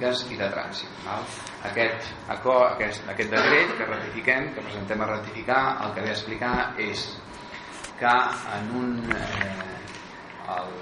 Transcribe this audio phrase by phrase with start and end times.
[0.00, 0.88] estadístiques i de trànsit.
[1.04, 1.24] Val?
[1.68, 6.12] Aquest, acord, aquest, aquest decret que ratifiquem, que presentem a ratificar, el que ve a
[6.12, 7.18] explicar és
[7.98, 8.14] que
[8.56, 10.72] en un, eh, el,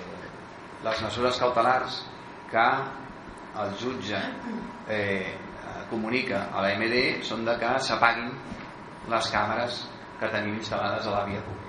[0.84, 2.04] les mesures cautelars
[2.50, 2.66] que
[3.58, 4.20] el jutge
[4.88, 5.34] eh,
[5.90, 8.30] comunica a la MD són de que s'apaguin
[9.08, 9.86] les càmeres
[10.20, 11.66] que tenim instal·lades a la via pública.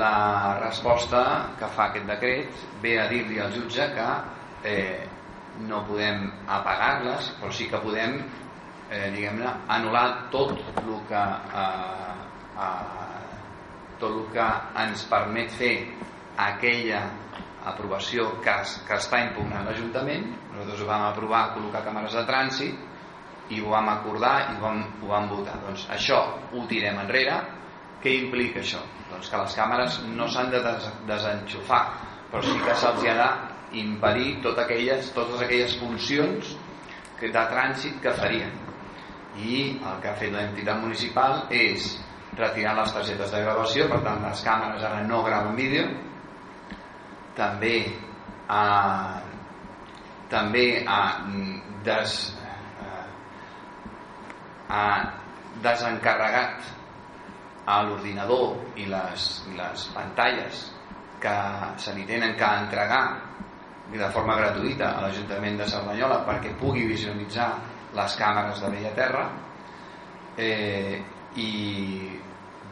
[0.00, 1.22] La resposta
[1.58, 4.08] que fa aquest decret ve a dir-li al jutge que
[4.64, 5.09] eh,
[5.68, 8.18] no podem apagar-les, però sí que podem
[8.90, 11.22] eh, diguem-ne anul·lar tot el que
[11.62, 12.14] eh,
[12.66, 13.16] eh,
[14.00, 14.46] tot el que
[14.82, 15.74] ens permet fer
[16.40, 17.02] aquella
[17.70, 18.54] aprovació que,
[18.88, 20.30] que està impugnant l'Ajuntament.
[20.54, 25.10] Nosaltres vam aprovar col·locar càmeres de trànsit i ho vam acordar i ho vam, ho
[25.10, 25.58] vam votar.
[25.66, 26.22] Doncs això
[26.54, 27.36] ho tirem enrere.
[28.00, 28.80] Què implica això?
[29.10, 31.82] Doncs que les càmeres no s'han de des desenxufar
[32.30, 33.28] però sí que se'ls ha de
[33.72, 36.54] impedir totes aquelles, totes aquelles funcions
[37.20, 38.52] de trànsit que farien.
[39.36, 41.92] I el que ha fet l'entitat municipal és
[42.38, 45.86] retirar les targetes de gravació per tant les càmeres ara no graven vídeo.
[47.36, 47.74] També
[48.48, 49.20] ha,
[50.32, 51.00] també ha,
[51.86, 52.18] des,
[54.68, 54.84] ha
[55.62, 56.68] desencarregat
[57.70, 60.68] a l'ordinador i les, les pantalles
[61.20, 61.36] que
[61.78, 63.04] se li tenen que entregar
[63.98, 67.50] de forma gratuïta a l'Ajuntament de Cerdanyola perquè pugui visualitzar
[67.96, 69.24] les càmeres de Bella Terra
[70.38, 71.00] eh,
[71.34, 71.50] i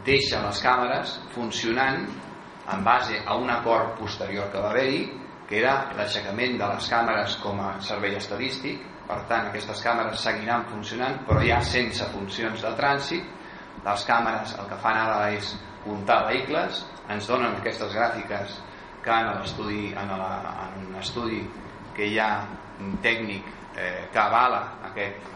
[0.07, 2.05] deixa les càmeres funcionant
[2.69, 5.03] en base a un acord posterior que va haver-hi
[5.49, 8.85] que era l'aixecament de les càmeres com a servei estadístic.
[9.09, 13.25] Per tant aquestes càmeres seguiran funcionant però ja sense funcions de trànsit.
[13.87, 15.55] Les càmeres el que fan ara és
[15.85, 18.59] comptar vehicles ens donen aquestes gràfiques
[19.09, 20.33] que en l'estudi en, la,
[20.69, 21.41] en un estudi
[21.97, 22.33] que hi ha
[22.85, 24.61] un tècnic eh, que avala
[24.91, 25.31] aquest,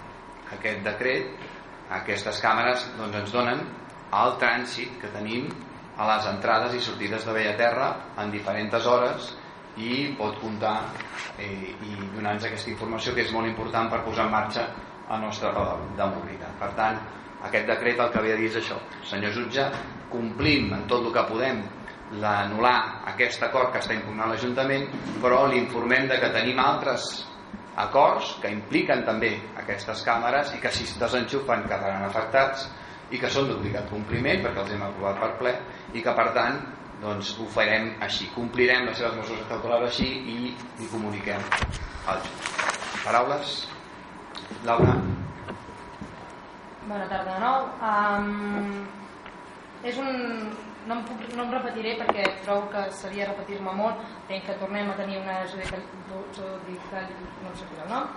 [0.59, 1.49] aquest decret
[1.97, 3.63] aquestes càmeres doncs, ens donen
[4.13, 5.49] el trànsit que tenim
[5.97, 7.89] a les entrades i sortides de Bellaterra
[8.21, 9.33] en diferents hores
[9.81, 10.77] i pot comptar
[11.41, 14.67] eh, i donar-nos aquesta informació que és molt important per posar en marxa
[15.13, 16.53] el nostre de mobilitat.
[16.61, 16.99] Per tant,
[17.49, 18.77] aquest decret el que havia dir és això.
[19.09, 19.65] Senyor jutge,
[20.13, 21.65] complim en tot el que podem
[22.21, 22.77] l'anul·lar
[23.15, 24.89] aquest acord que està impugnant l'Ajuntament
[25.23, 27.09] però l'informem de que tenim altres
[27.83, 32.69] acords que impliquen també aquestes càmeres i que si es desenxufen quedaran afectats
[33.13, 35.55] i que són d'obligat compliment perquè els hem aprovat per ple
[35.97, 36.61] i que per tant
[37.03, 38.29] doncs ho farem així.
[38.37, 40.37] Complirem les seves mesures cautelars així i
[40.79, 41.43] li comuniquem
[42.07, 42.63] al jutge
[43.03, 43.55] paraules?
[44.69, 44.95] Laura?
[46.87, 47.67] Bona tarda de nou.
[47.89, 48.87] Um,
[49.91, 50.13] és un,
[50.87, 54.03] no em, puc, no em repetiré perquè trobo que seria repetir-me molt.
[54.29, 57.07] En que tornem a tenir una judical,
[57.43, 58.11] no sé el nom,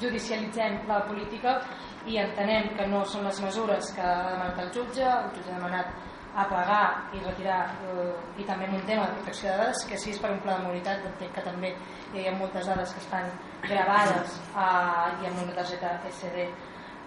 [0.00, 1.60] judicialitzem la política
[2.06, 5.60] i entenem que no són les mesures que ha demanat el jutge, el jutge ha
[5.60, 5.94] demanat
[6.34, 10.18] apagar i retirar eh, i també un tema de protecció de dades que si és
[10.18, 11.70] per un pla de mobilitat entenc que també
[12.12, 13.30] hi ha moltes dades que estan
[13.62, 16.48] gravades eh, i amb una targeta SD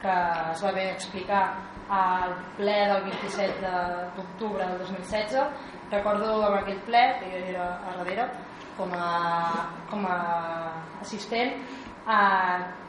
[0.01, 0.15] que
[0.51, 1.43] es va bé explicar
[1.89, 3.71] al ple del 27
[4.17, 5.37] d'octubre del 2016
[5.91, 8.27] recordo amb aquell ple que jo era a darrere
[8.77, 9.07] com a,
[9.89, 10.17] com a
[11.01, 11.55] assistent
[12.05, 12.19] a,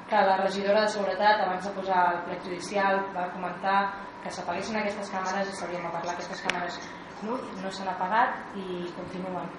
[0.09, 3.79] que la regidora de Seguretat abans de posar el ple judicial va comentar
[4.23, 6.79] que s'apaguessin aquestes càmeres i s'havien de parlar aquestes càmeres.
[7.27, 9.51] No, no s'han apagat i continuen.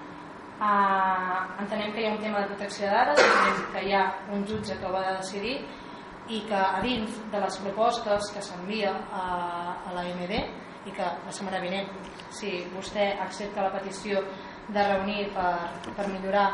[0.60, 4.02] Uh, entenem que hi ha un tema de protecció de dades que hi ha
[4.34, 5.54] un jutge que ho va decidir
[6.30, 9.22] i que a dins de les propostes que s'envia a,
[9.90, 10.38] a la MD
[10.86, 11.90] i que la setmana vinent
[12.32, 14.22] si vostè accepta la petició
[14.70, 15.54] de reunir per,
[15.96, 16.46] per millorar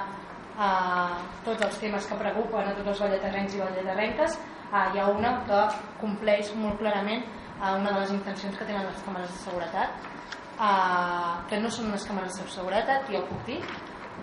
[0.57, 5.09] eh, tots els temes que preocupen a tots els balleterrencs i balleterrenques eh, hi ha
[5.13, 5.63] una que
[6.01, 10.09] compleix molt clarament eh, una de les intencions que tenen les càmeres de seguretat
[10.57, 13.61] eh, que no són unes càmeres de seguretat i ho puc dir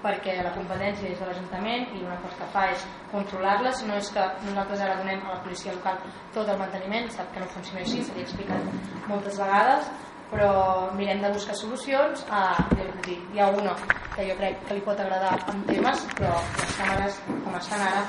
[0.03, 4.09] perquè la competència és de l'Ajuntament i una cosa que fa és controlar-les, no és
[4.13, 6.01] que nosaltres ara donem a la policia local
[6.35, 9.89] tot el manteniment, sap que no funciona així, s'ha explicat moltes vegades,
[10.33, 10.51] però
[10.97, 12.25] mirem de buscar solucions.
[12.29, 12.57] Ah,
[13.05, 13.75] dir, hi ha una
[14.15, 18.05] que jo crec que li pot agradar en temes, però les càmeres com estan ara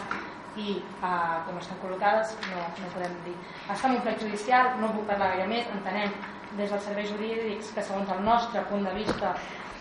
[0.56, 3.34] i eh, com estan col·locades no, no podem dir.
[3.66, 6.14] Està en un plec judicial, no puc parlar gaire més, entenem
[6.54, 9.34] des dels serveis jurídics que segons el nostre punt de vista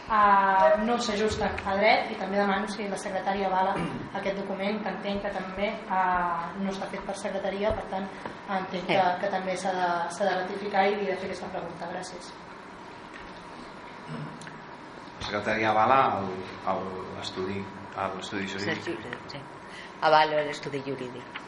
[0.09, 3.75] eh, no s'ajusta a dret i també demano si la secretària avala
[4.19, 8.09] aquest document que entenc que també eh, no està fet per secretaria per tant
[8.57, 11.91] entenc que, que també s'ha de, de ratificar i de fer aquesta pregunta.
[11.93, 12.33] Gràcies.
[15.19, 15.99] La secretaria avala
[17.17, 17.63] l'estudi
[17.93, 19.17] l'estudi jurídic.
[19.31, 19.39] Sí.
[20.01, 21.41] avalo l'estudi jurídic.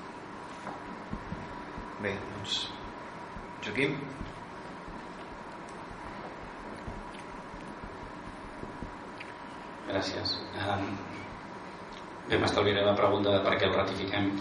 [2.04, 2.60] Bé, doncs
[3.66, 3.98] Joaquim
[9.88, 10.36] Gràcies.
[12.26, 14.32] Bé, m'estalviaré la pregunta de per què el ratifiquem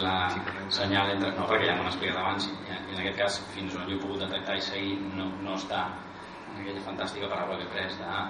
[0.00, 0.14] la
[0.74, 1.32] senyal entre...
[1.38, 4.22] No, perquè ja m'ho han explicat abans en aquest cas, fins on jo he pogut
[4.22, 5.86] detectar i seguir, no, no està
[6.52, 8.20] en aquella fantàstica paraula que he pres de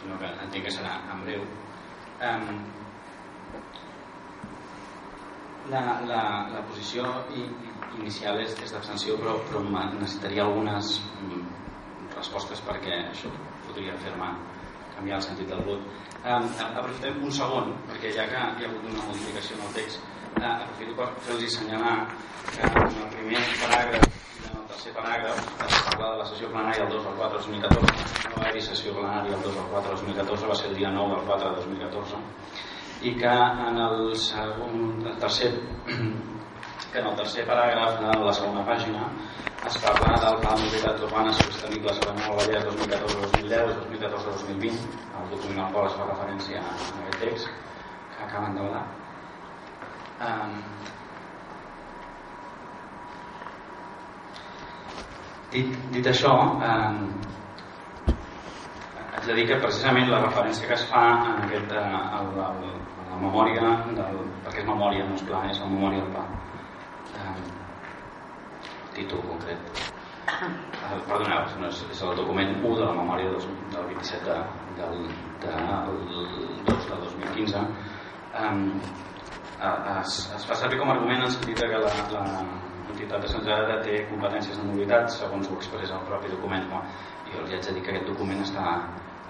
[0.00, 1.46] sinó que entenc que serà en breu.
[2.28, 2.60] Um,
[5.72, 6.20] la, la,
[6.52, 7.08] la posició
[7.98, 11.42] inicial és, és d'abstenció, però, però necessitaria algunes mm,
[12.14, 13.32] respostes perquè això
[13.66, 14.30] podria fer-me
[14.98, 15.82] canviar el sentit del vot.
[16.26, 20.06] Um, aprofitem un segon, perquè ja que hi ha hagut una modificació en el text,
[20.34, 21.96] uh, aprofito per fer-los assenyalar
[22.48, 26.50] que en el primer paràgraf i en el tercer paràgraf es parla de la sessió
[26.54, 29.70] plenària del 2 al 4 del 2014, no va haver sessió plenària del 2 al
[29.76, 32.22] 4 del 2014, va ser el dia 9 del 4 del 2014,
[33.08, 33.36] i que
[33.68, 35.52] en el, segon, el tercer
[36.92, 39.06] que en el tercer paràgraf de la segona pàgina
[39.68, 44.78] es parla del Pla Mobilitat Urbana Sostenible Sabanyol Vallès 2014-2010 i 2014-2020,
[45.18, 47.50] el document al qual es fa referència a aquest text
[48.14, 48.80] que acaben de veure.
[50.28, 50.54] Um,
[55.52, 56.32] dit, dit això,
[56.70, 57.04] um,
[59.04, 61.04] haig de dir que precisament la referència que es fa
[61.34, 62.74] en aquest, uh, el, el,
[63.12, 66.28] la memòria, del, perquè és memòria, no és pla, és la memòria del pla,
[67.20, 67.48] um,
[68.98, 69.82] títol concret.
[70.28, 74.38] El, perdoneu, no és, és el document 1 de la memòria del, del 27 de,
[74.78, 75.04] del,
[75.44, 76.00] del
[76.68, 77.66] 2 de 2015.
[78.38, 78.64] Um,
[79.58, 82.24] es, es fa servir com a argument en sentit que la, la
[82.92, 86.82] entitat descentralitzada té competències de mobilitat segons ho expressa el propi document no?
[87.26, 88.76] i jo els haig de dir que aquest document està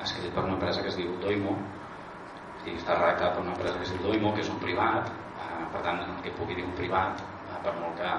[0.05, 1.55] escrit per una empresa que es diu Doimo
[2.67, 5.65] i està redactat per una empresa que es diu Doimo que és un privat eh,
[5.73, 8.13] per tant el que pugui dir un privat eh, per molt que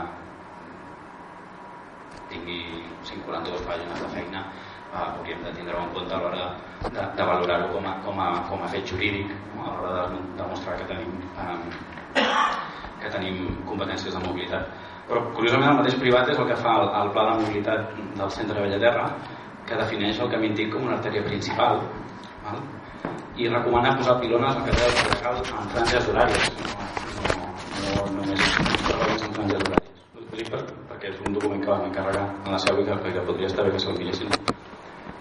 [2.32, 2.62] tingui
[3.04, 6.50] 142 pàgines de feina eh, hauríem de tindre en compte a l'hora
[6.84, 10.78] de, de valorar-ho com, a, com, a, com a fet jurídic a l'hora de demostrar
[10.80, 12.24] que tenim eh,
[13.00, 14.72] que tenim competències de mobilitat.
[15.10, 18.34] Però curiosament el mateix privat és el que fa el, el pla de mobilitat del
[18.36, 19.06] centre de Bellaterra
[19.70, 21.82] que defineix el camí antic com una artèria principal
[22.46, 22.62] val?
[23.40, 28.08] i recomana posar pilones al carrer del Carregal en franges horàries no, no, no, no
[28.18, 30.02] només en franges horàries
[30.40, 33.26] dic per, perquè és un document que vam encarregar en la seu i que, que
[33.28, 34.32] podria estar bé que se'l miressin.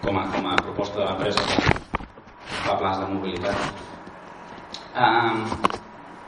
[0.03, 1.45] Com a, com a proposta de l'empresa
[2.65, 3.85] fa plans de mobilitat.
[4.99, 5.43] Um,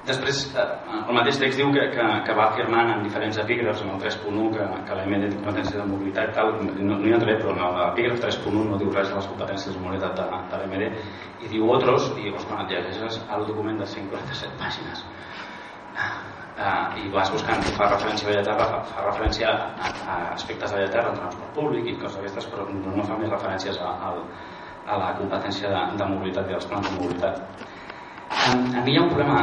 [0.07, 0.67] després uh,
[0.99, 4.45] el mateix text diu que, que, que va afirmant en diferents epígrafs en el 3.1
[4.57, 7.63] que, que la MD té competència de mobilitat tal, no, no hi entraré però en
[7.79, 11.73] l'epígraf 3.1 no diu res de les competències de mobilitat de, de l'MD i diu
[11.77, 15.05] otros i quan et llegeixes el document de 147 pàgines
[16.61, 20.81] eh, i vas buscant fa referència a Bellaterra fa, fa referència a, a aspectes de
[20.81, 24.13] Bellaterra transport públic i coses d'aquestes però no, no fa més referències a, a,
[24.87, 27.67] a la competència de, de mobilitat i als plans de mobilitat.
[28.31, 29.41] A, a mi hi ha un problema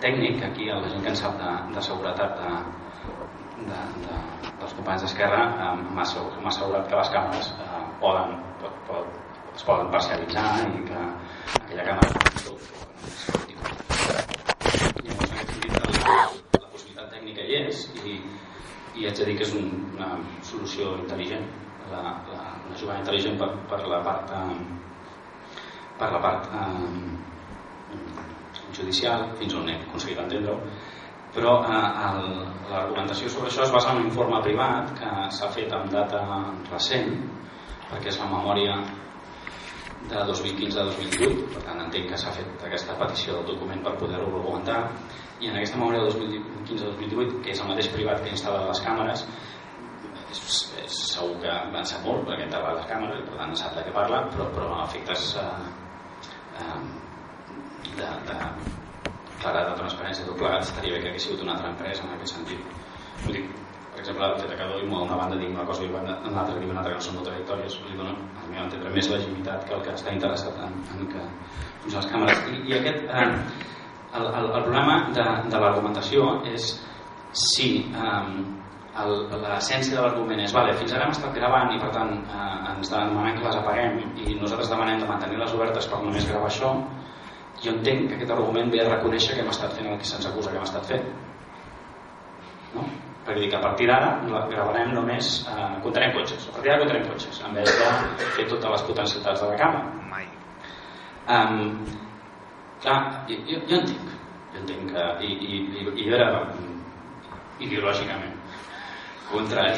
[0.00, 2.52] tècnic aquí a la gent que en sap de, de seguretat de,
[3.70, 4.20] de, de,
[4.60, 9.20] dels companys d'Esquerra eh, m'ha assegurat que les càmeres eh, poden, pot, pot,
[9.54, 11.06] es poden parcialitzar i que
[11.60, 12.40] aquella càmera és
[17.38, 18.18] i,
[18.98, 20.10] i haig de dir que és un, una
[20.42, 21.46] solució intel·ligent
[21.90, 24.58] la, la, una jugada intel·ligent per, per la part eh,
[26.00, 27.98] per la part eh,
[28.76, 30.58] judicial fins on he aconseguit entendre-ho.
[31.34, 31.90] Però eh,
[32.70, 36.24] l'argumentació sobre això es basa en un informe privat que s'ha fet amb data
[36.70, 37.12] recent
[37.90, 38.78] perquè és la memòria
[40.08, 43.94] de 2015 a 2018 per tant entenc que s'ha fet aquesta petició del document per
[44.00, 44.80] poder-ho argumentar
[45.40, 49.26] i en aquesta memòria de 2015-2018 que és el mateix privat que instal·la les càmeres
[50.30, 50.40] és,
[50.84, 53.94] és segur que en sap molt perquè instal·la les càmeres per tant sap de què
[53.96, 55.48] parla però, però a efectes eh,
[56.64, 56.82] eh,
[57.96, 58.38] de, de
[59.40, 62.36] claredat de transparència tot plegat estaria bé que hagués sigut una altra empresa en aquest
[62.36, 62.80] sentit.
[63.24, 63.44] Vull dir,
[64.00, 66.70] per exemple, el fet que Doimo a una banda digui una cosa i l'altra digui
[66.70, 69.92] una altra que són contradictòries li dona, al meu entendre, més legitimitat que el que
[69.92, 71.24] està interessat en, en que
[71.82, 73.26] funcionen les càmeres i, i aquest eh,
[74.16, 76.70] el, el, el problema de, de l'argumentació és
[77.36, 78.38] si um,
[78.96, 82.94] l'essència de l'argument és vale, fins ara hem estat gravant i per tant eh, ens
[82.94, 86.72] demanen que les apaguem i nosaltres demanem de mantenir-les obertes per només gravar això
[87.60, 90.32] jo entenc que aquest argument ve a reconèixer que hem estat fent el que se'ns
[90.32, 91.06] acusa que hem estat fent
[92.72, 92.88] no?
[93.26, 96.48] Perquè dir que a partir d'ara gravarem només eh, comptarem cotxes.
[96.48, 99.72] A partir d'ara comptarem cotxes en vez de fer totes les potencialitats de la
[100.10, 100.26] mai.
[101.30, 101.84] Um,
[102.82, 104.16] clar, jo, jo, jo entenc.
[104.52, 106.30] Jo entenc que i, i, i, i jo era
[107.60, 108.38] ideològicament
[109.30, 109.76] contrari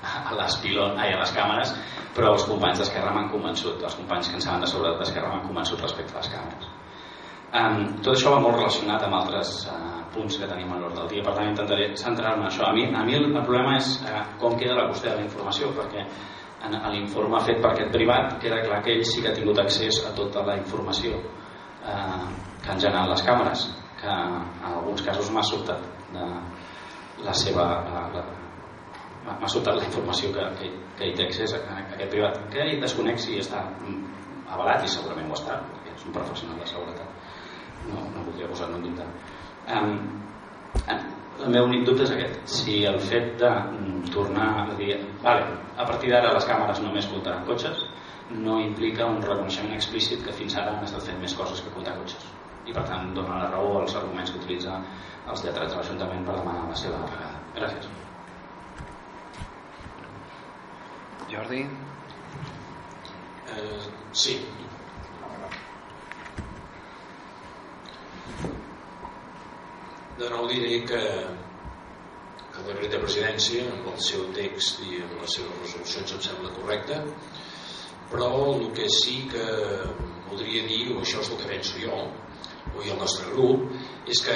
[0.00, 1.72] a les, pilon, ai, a les càmeres
[2.16, 5.46] però els companys d'Esquerra m'han convençut els companys que en saben de seguretat d'Esquerra m'han
[5.46, 6.70] convençut respecte a les càmeres.
[7.50, 11.10] Um, tot això va molt relacionat amb altres uh, punts que tenim a l'ordre del
[11.14, 11.24] dia.
[11.26, 12.66] Per tant intentaré centrar-me en això.
[12.68, 15.26] A mi, a mi el, el problema és uh, com queda la qüestió de la
[15.26, 19.30] informació perquè en, en l'informe fet per aquest privat queda clar que ell sí que
[19.30, 22.26] ha tingut accés a tota la informació uh,
[22.60, 23.66] que han generat les càmeres
[24.00, 26.28] que en alguns casos m'ha sobtat de
[27.24, 27.66] la seva
[29.30, 32.62] m'ha sobtat la informació que, que, que hi té accés a, a aquest privat que
[32.64, 33.62] ell desconec si està
[34.50, 37.28] avalat i segurament ho està perquè és un professional de seguretat.
[37.90, 39.04] No, no voldria posar-me en dubte
[39.76, 39.94] um,
[41.40, 45.46] el meu únic dubte és aquest si el fet de mm, tornar a dir vale,
[45.76, 47.86] a partir d'ara les càmeres només comptaran cotxes
[48.30, 51.96] no implica un reconeixement explícit que fins ara han estat fent més coses que comptar
[51.98, 52.28] cotxes
[52.68, 54.76] i per tant dona la raó als arguments que utilitza
[55.30, 57.40] els lletrats de l'Ajuntament per demanar la seva apagada.
[57.56, 57.88] Gràcies.
[61.30, 61.60] Jordi?
[63.54, 63.80] Eh,
[64.12, 64.38] sí.
[70.20, 70.98] De nou diré que,
[72.60, 76.50] el decret de presidència, amb el seu text i amb les seves resolucions em sembla
[76.56, 76.98] correcte,
[78.10, 79.46] però el que sí que
[80.26, 82.00] voldria dir, o això és el que penso jo,
[82.74, 83.64] o i el nostre grup,
[84.12, 84.34] és que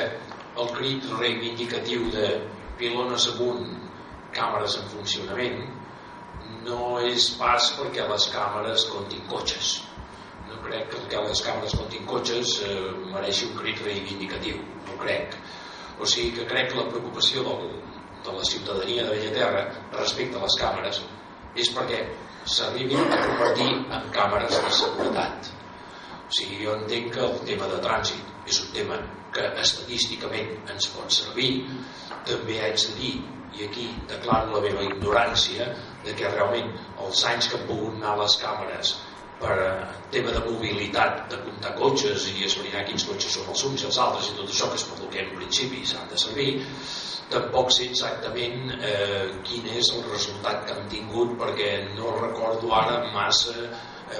[0.63, 2.31] el crit reivindicatiu de
[2.81, 3.67] pilones amunt,
[4.39, 5.59] càmeres en funcionament,
[6.65, 9.75] no és pas perquè les càmeres comptin cotxes.
[10.49, 12.81] No crec que les càmeres comptin cotxes eh,
[13.13, 15.37] mereixi un crit reivindicatiu, no crec.
[16.01, 17.69] O sigui que crec que la preocupació del,
[18.27, 19.65] de la ciutadania de Bellaterra
[19.99, 21.03] respecte a les càmeres
[21.65, 22.01] és perquè
[22.55, 25.53] s'arribin a convertir en càmeres de seguretat.
[26.25, 28.99] O sigui, jo entenc que el tema de trànsit és un tema
[29.35, 31.53] que estadísticament ens pot servir.
[32.27, 33.15] També haig de dir,
[33.55, 35.69] i aquí declaro la meva ignorància,
[36.05, 38.95] de que realment els anys que han pogut anar les càmeres
[39.41, 39.57] per
[40.15, 43.99] tema de mobilitat, de comptar cotxes i esbrinar quins cotxes són els uns i els
[44.05, 46.53] altres i tot això que és per que en principi s'han de servir.
[47.33, 53.01] Tampoc sé exactament eh, quin és el resultat que han tingut perquè no recordo ara
[53.15, 53.57] massa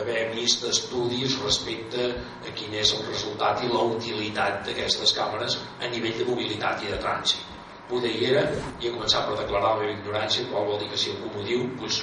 [0.01, 2.07] haver vist estudis respecte
[2.49, 6.93] a quin és el resultat i la utilitat d'aquestes càmeres a nivell de mobilitat i
[6.93, 7.53] de trànsit.
[7.89, 8.45] Poder hi era
[8.81, 11.45] i he començat per declarar la meva ignorància qual vol dir que si algú m'ho
[11.45, 12.01] diu doncs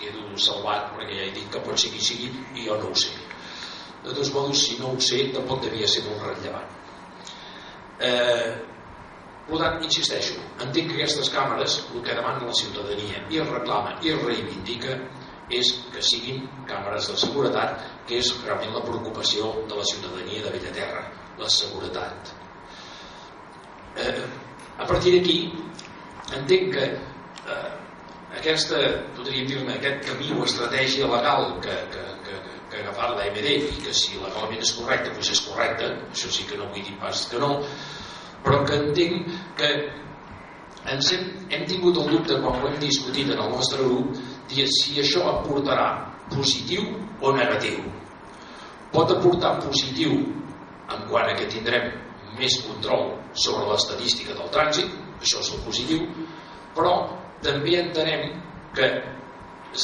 [0.00, 3.00] quedo salvat perquè ja he dit que pot ser qui sigui i jo no ho
[3.04, 3.14] sé.
[4.04, 6.70] De tots modos si no ho sé tampoc devia ser molt rellevant.
[8.04, 8.54] Eh,
[9.44, 13.98] per tant, insisteixo entenc que aquestes càmeres el que demana la ciutadania i es reclama
[14.02, 14.96] i es reivindica
[15.52, 20.54] és que siguin càmeres de seguretat que és realment la preocupació de la ciutadania de
[20.54, 21.04] Bellaterra
[21.38, 22.32] la seguretat.
[24.00, 24.24] Eh,
[24.78, 25.38] a partir d'aquí
[26.38, 27.83] entenc que eh,
[28.38, 28.80] aquesta,
[29.16, 32.38] podríem dir-ne, aquest camí o estratègia legal que, que, que,
[32.70, 36.32] que ha agafat la MD i que si legalment és correcte, doncs és correcte, això
[36.36, 37.52] sí que no vull dir pas que no,
[38.44, 39.70] però que entenc que
[40.92, 44.18] ens hem, hem tingut el dubte quan ho hem discutit en el nostre grup
[44.52, 45.88] de si això aportarà
[46.32, 46.84] positiu
[47.24, 47.80] o negatiu.
[48.92, 50.18] Pot aportar positiu
[50.92, 51.88] en quant que tindrem
[52.38, 54.90] més control sobre l'estadística del trànsit,
[55.22, 56.04] això és el positiu,
[56.76, 56.94] però
[57.44, 58.28] també entenem
[58.76, 58.90] que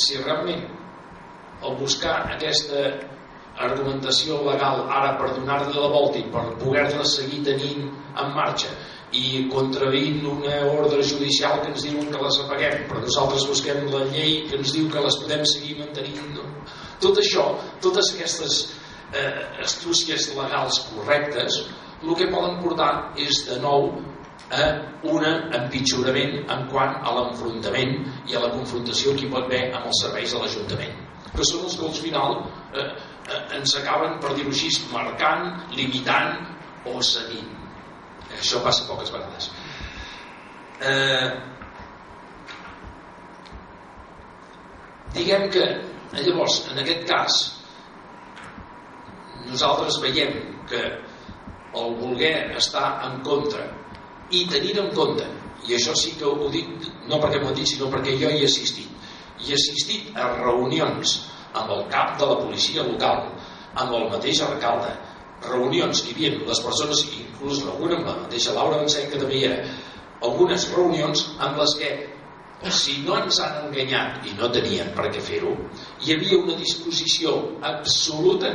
[0.03, 0.67] si realment
[1.67, 2.85] el buscar aquesta
[3.61, 8.71] argumentació legal ara per donar-li la volta i per poder-la seguir tenint en marxa
[9.21, 14.05] i contravint una ordre judicial que ens diuen que les apaguem però nosaltres busquem la
[14.13, 16.47] llei que ens diu que les podem seguir mantenint no?
[17.03, 17.49] tot això,
[17.83, 18.61] totes aquestes
[19.13, 21.61] eh, astúcies legals correctes
[22.01, 23.91] el que poden portar és de nou
[24.51, 24.65] a
[25.13, 27.95] un empitjorament en quant a l'enfrontament
[28.27, 30.99] i a la confrontació que hi pot haver amb els serveis de l'Ajuntament
[31.35, 32.37] que són els que al final
[32.75, 32.89] eh,
[33.59, 36.41] ens acaben, per dir-ho així, marcant, limitant
[36.91, 37.53] o seguint.
[38.39, 39.51] Això passa poques vegades.
[40.91, 41.29] Eh,
[45.15, 45.67] diguem que,
[46.19, 47.41] llavors, en aquest cas,
[49.47, 50.35] nosaltres veiem
[50.71, 50.83] que
[51.79, 53.67] el voler estar en contra
[54.31, 55.27] i tenir en compte
[55.67, 58.49] i això sí que ho dic no perquè m'ho dit sinó perquè jo hi he
[58.49, 58.91] assistit
[59.45, 61.17] i he assistit a reunions
[61.53, 63.25] amb el cap de la policia local
[63.75, 64.95] amb el mateix alcalde
[65.49, 69.39] reunions que hi havia les persones inclús alguna amb la mateixa Laura Vincent que també
[69.41, 69.61] hi era
[70.31, 71.93] algunes reunions amb les que
[72.77, 75.55] si no ens han enganyat i no tenien per què fer-ho
[76.05, 77.37] hi havia una disposició
[77.75, 78.53] absoluta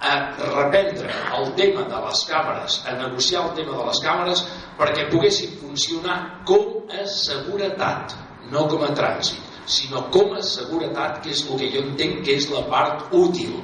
[0.00, 4.44] a reprendre el tema de les càmeres, a negociar el tema de les càmeres
[4.78, 8.16] perquè poguessin funcionar com a seguretat,
[8.50, 12.38] no com a trànsit, sinó com a seguretat, que és el que jo entenc que
[12.40, 13.58] és la part útil.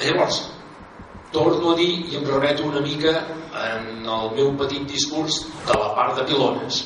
[0.00, 0.40] Llavors,
[1.30, 3.14] torno a dir i em remeto una mica
[3.70, 6.82] en el meu petit discurs de la part de pilones.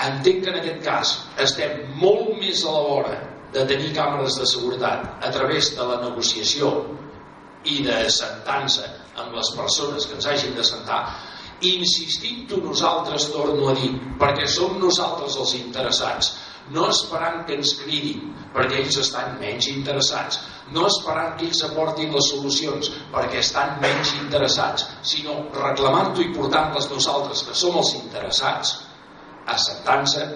[0.00, 3.18] Entenc que en aquest cas estem molt més a l'hora
[3.52, 6.70] de tenir càmeres de seguretat a través de la negociació
[7.64, 8.86] i de sentança
[9.20, 11.02] amb les persones que ens hagin de sentar.
[11.70, 13.90] Insistint-ho nosaltres torno a dir
[14.20, 16.32] perquè som nosaltres els interessats.
[16.70, 20.40] No esperant que ens cridin perquè ells estan menys interessats.
[20.72, 26.88] No esperant que ells aportin les solucions perquè estan menys interessats sinó reclamant-ho i portant-les
[26.94, 28.78] nosaltres que som els interessats
[29.50, 30.28] assentant-se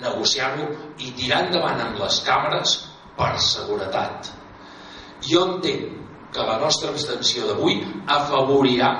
[0.00, 0.68] negociant-ho
[1.02, 2.76] i tirant endavant amb les càmeres
[3.18, 4.30] per seguretat.
[5.26, 5.98] Jo entenc
[6.34, 8.90] que la nostra abstenció d'avui afavorirà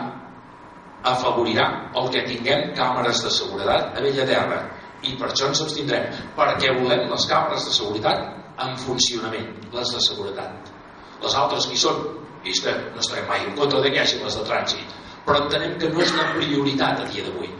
[1.10, 4.58] afavorirà el que tinguem càmeres de seguretat a Bella Terra.
[5.02, 8.26] I per això ens abstindrem perquè volem les càmeres de seguretat
[8.60, 10.74] en funcionament, les de seguretat.
[11.22, 12.02] Les altres qui són
[12.44, 14.98] i és que no estarem mai en contra de que hi hagi les de trànsit
[15.24, 17.50] però entenem que no és la prioritat a dia d'avui.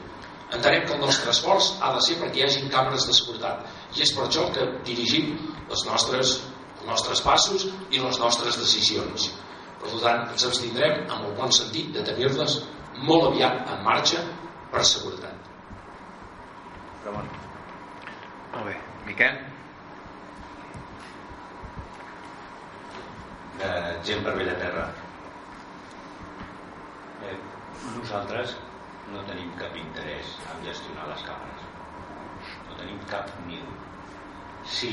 [0.50, 4.02] Entenem que el nostre esforç ha de ser perquè hi hagin càmeres de seguretat i
[4.06, 5.36] és per això que dirigim
[5.70, 6.32] les nostres,
[6.80, 9.30] els nostres passos i les nostres decisions
[9.80, 12.56] per tant ens abstindrem amb el bon sentit de tenir-les
[13.08, 14.22] molt aviat en marxa
[14.72, 15.48] per seguretat.
[17.04, 17.30] Ramon.
[18.54, 18.74] Molt bé,
[19.06, 19.38] Miquel?
[23.60, 23.70] De
[24.08, 24.84] gent per Bella Terra.
[27.28, 27.36] Eh,
[27.96, 28.56] nosaltres
[29.14, 31.66] no tenim cap interès en gestionar les càmeres.
[32.68, 33.76] No tenim cap ni un.
[34.76, 34.92] Si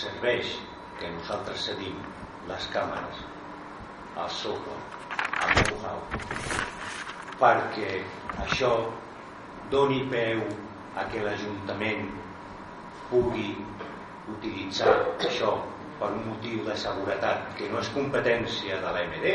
[0.00, 0.56] serveix
[1.00, 1.96] que nosaltres cedim
[2.50, 3.22] les càmeres
[4.20, 4.82] al software
[5.46, 5.98] al know-how
[7.40, 8.00] perquè
[8.46, 8.72] això
[9.72, 10.42] doni peu
[11.00, 12.08] a que l'Ajuntament
[13.10, 13.52] pugui
[14.34, 14.96] utilitzar
[15.28, 15.54] això
[16.00, 19.26] per un motiu de seguretat que no és competència de l'AMD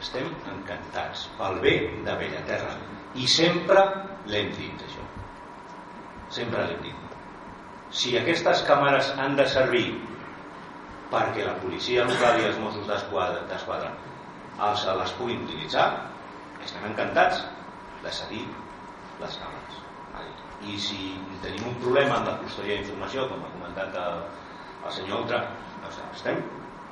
[0.00, 2.74] estem encantats pel bé de Bellaterra.
[3.16, 3.82] I sempre
[4.28, 5.04] l'hem dit això.
[6.36, 7.14] Sempre l'hem dit.
[7.96, 9.86] Si aquestes càmeres han de servir
[11.12, 13.92] perquè la policia local i els Mossos d'Esquadra
[14.66, 15.88] els, les puguin utilitzar
[16.64, 17.44] estem encantats
[18.02, 18.44] de cedir
[19.20, 19.82] les càmeres
[20.66, 20.98] i si
[21.44, 24.22] tenim un problema amb la custòdia d'informació com ha comentat el,
[24.86, 25.42] el senyor Oltra
[25.82, 26.40] doncs estem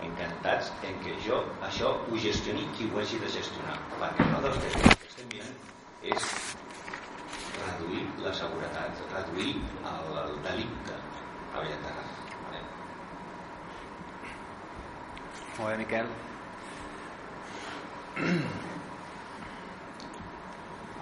[0.04, 3.76] encantats en que jo això ho gestioni qui ho hagi de gestionar.
[4.00, 5.56] Perquè nosaltres el que estem mirant
[6.14, 6.28] és
[7.62, 9.56] reduir la seguretat reduir
[9.94, 11.00] el, el delicte.
[11.54, 12.23] A Bellaterra
[15.58, 16.08] Molt bé, Miquel.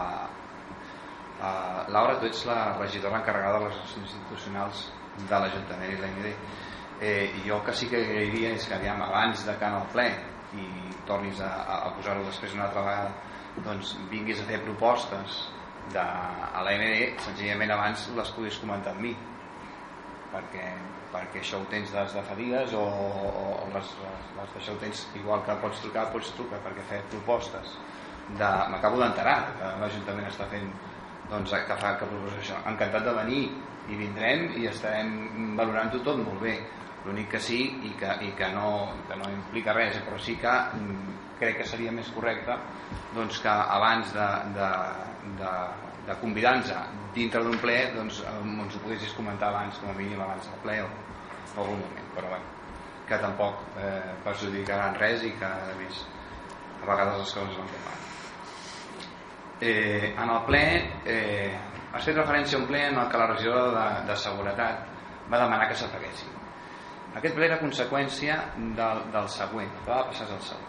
[1.47, 1.49] a...
[1.91, 4.83] Laura, tu ets la regidora encarregada de les relacions institucionals
[5.17, 6.27] de l'Ajuntament i l'AMD.
[7.01, 9.89] Eh, i jo que sí que agrairia és que aviam, abans de que en el
[9.91, 10.07] ple
[10.61, 10.67] i
[11.09, 11.49] tornis a,
[11.89, 13.11] a posar-ho després una altra vegada
[13.65, 15.41] doncs vinguis a fer propostes
[15.91, 19.15] de, a l'AMD senzillament abans les puguis comentar amb mi
[20.31, 20.67] perquè
[21.11, 24.75] perquè això ho tens des de fa dies o, o, o les, les, les d'això
[24.77, 27.75] ho tens igual que pots trucar, pots trucar perquè fer propostes
[28.29, 30.69] de, m'acabo d'enterar que l'Ajuntament està fent
[31.31, 32.59] doncs, que fa que proposa això.
[32.67, 33.41] Encantat de venir
[33.91, 36.57] i vindrem i estarem valorant-ho tot molt bé.
[37.05, 40.51] L'únic que sí i que, i que, no, que no implica res però sí que
[40.77, 42.59] mm, crec que seria més correcte
[43.15, 44.67] doncs que abans de, de,
[45.39, 45.53] de,
[46.07, 46.71] de convidar-nos
[47.15, 50.79] dintre d'un ple doncs ens ho poguessis comentar abans com a mínim abans del ple
[50.85, 50.89] o,
[51.57, 52.07] algun moment.
[52.15, 52.39] Però bé,
[53.07, 56.05] que tampoc eh, perjudicaran res i que a més
[56.81, 58.01] a vegades les coses van com van
[59.61, 60.63] eh, en el ple
[61.05, 61.59] eh,
[61.93, 64.87] has fet referència a un ple en el que la regidora de, de seguretat
[65.31, 66.33] va demanar que s'apaguessin.
[67.19, 70.67] Aquest ple era conseqüència del, del següent el que va passar és el següent.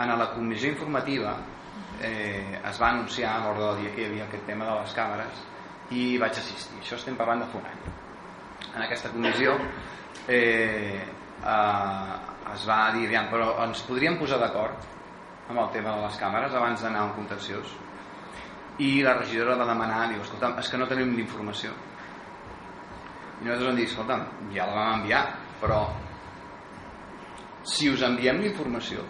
[0.00, 1.36] En la comissió informativa
[2.00, 4.94] eh, es va anunciar a l'ordre del dia que hi havia aquest tema de les
[4.96, 5.42] càmeres
[5.90, 6.78] i vaig assistir.
[6.80, 7.82] Això estem parlant de fa un any.
[8.70, 9.56] En aquesta comissió
[10.28, 12.14] eh, eh,
[12.54, 14.88] es va dir, aviam, però ens podríem posar d'acord
[15.50, 17.72] amb el tema de les càmeres abans d'anar a un contenciós
[18.80, 21.72] i la regidora va demanar diu, escolta'm, és que no tenim l'informació
[23.40, 24.22] i nosaltres vam dir escolta'm,
[24.54, 25.24] ja la vam enviar
[25.60, 25.80] però
[27.66, 29.04] si us enviem l'informació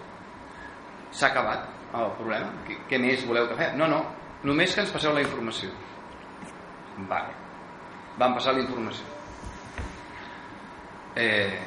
[1.11, 3.79] s'ha acabat el problema què, què més voleu que fem?
[3.79, 4.03] no, no,
[4.47, 5.71] només que ens passeu la informació
[7.11, 7.35] vale.
[8.19, 9.07] van passar la informació
[11.17, 11.59] eh,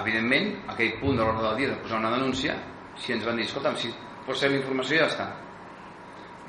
[0.00, 2.56] evidentment aquell punt de l'ordre del dia de posar una denúncia
[2.96, 3.90] si ens van dir, escolta'm, si
[4.26, 5.28] poseu informació ja està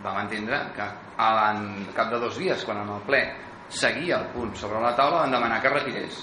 [0.03, 0.85] vam entendre que
[1.17, 1.59] al
[1.97, 3.21] cap de dos dies quan en el ple
[3.69, 6.21] seguia el punt sobre la taula van demanar que retirés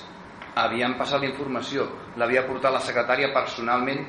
[0.54, 1.88] havien passat la informació
[2.20, 4.04] l'havia portat la secretària personalment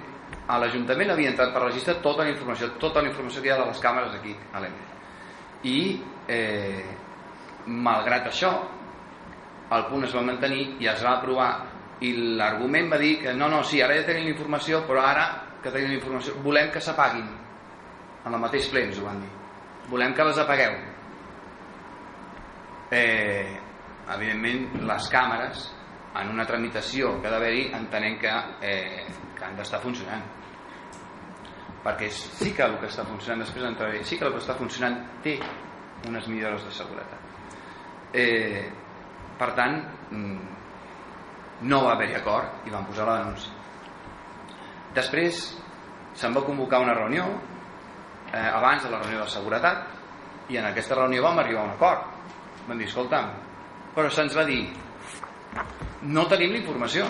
[0.47, 3.61] a l'Ajuntament havia entrat per registre tota la informació tota la informació que hi ha
[3.61, 4.91] de les càmeres aquí a l'EME
[5.63, 5.77] i
[6.27, 6.83] eh,
[7.65, 8.51] malgrat això
[9.73, 11.51] el punt es va mantenir i es va aprovar.
[12.03, 15.27] I l'argument va dir que no, no, sí, ara ja tenim informació però ara
[15.63, 17.29] que tenim informació volem que s'apaguin.
[18.23, 19.31] En el mateix ple ens ho van dir.
[19.89, 20.75] Volem que les apagueu.
[22.93, 23.55] Eh,
[24.13, 25.63] evidentment les càmeres
[26.19, 29.07] en una tramitació que ha d'haver-hi entenem que, eh,
[29.43, 30.23] que han d'estar funcionant.
[31.83, 35.01] Perquè sí que el que està funcionant després entraré, sí que el que està funcionant
[35.23, 35.35] té
[36.07, 37.19] unes millores de seguretat.
[38.13, 38.63] Eh,
[39.39, 39.79] per tant
[40.11, 40.53] mm,
[41.67, 43.51] no va haver-hi acord i van posar la denúncia.
[44.95, 45.43] Després
[46.15, 47.25] se'n va convocar una reunió
[48.31, 51.75] eh, abans de la reunió de seguretat i en aquesta reunió vam arribar a un
[51.75, 52.11] acord.
[52.67, 53.33] Vam dir, escolta'm
[53.93, 54.63] però se'ns va dir
[56.13, 57.05] no tenim la informació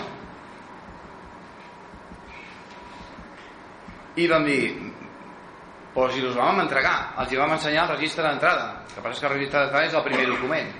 [4.16, 4.92] i vam dir
[5.94, 9.26] però si els vam entregar els hi vam ensenyar el registre d'entrada que passa que
[9.30, 10.70] el registre d'entrada és el primer document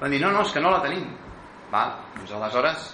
[0.00, 1.06] van dir no, no, és que no la tenim
[1.70, 1.92] Val?
[2.16, 2.88] Doncs aleshores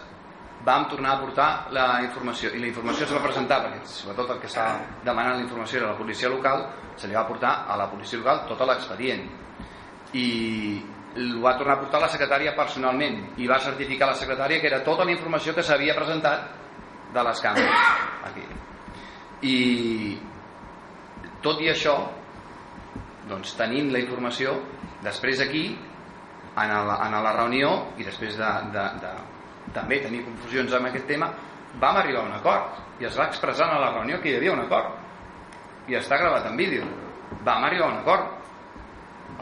[0.67, 4.43] vam tornar a portar la informació i la informació es va presentar perquè sobretot el
[4.43, 6.67] que estava demanant la informació era la policia local
[6.97, 9.27] se li va portar a la policia local tot l'expedient
[10.19, 10.27] i
[11.17, 14.83] ho va tornar a portar la secretària personalment i va certificar la secretària que era
[14.85, 16.51] tota la informació que s'havia presentat
[17.15, 17.85] de les càmeres
[18.29, 18.45] aquí.
[19.43, 20.17] I
[21.45, 21.97] tot i això
[23.29, 24.55] doncs tenint la informació
[25.05, 25.67] després aquí
[26.57, 29.13] en la, en la reunió i després de, de, de
[29.77, 31.29] també tenir confusions amb aquest tema
[31.81, 34.55] vam arribar a un acord i es va expressar a la reunió que hi havia
[34.55, 34.95] un acord.
[35.87, 36.87] I està gravat en vídeo.
[37.45, 38.31] Vam arribar a un acord.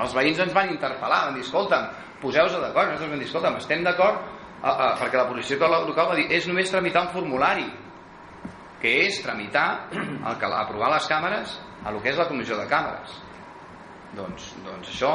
[0.02, 1.86] Els veïns ens van interpel·lar van dir, escolta'm,
[2.22, 2.90] poseu-vos d'acord.
[2.90, 4.32] Nosaltres vam dir, escolta'm, estem d'acord
[4.64, 7.66] perquè la policia local va dir és només tramitar un formulari
[8.84, 12.66] que és tramitar el que aprovar les càmeres a lo que és la comissió de
[12.68, 13.14] càmeres.
[14.14, 15.12] Doncs, doncs això